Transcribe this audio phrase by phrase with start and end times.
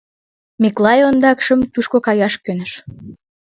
[0.61, 2.71] Миклай ондакшым тушко каяш кӧныш.